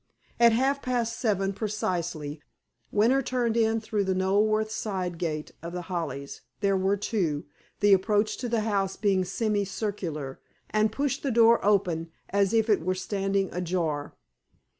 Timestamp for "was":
12.83-12.99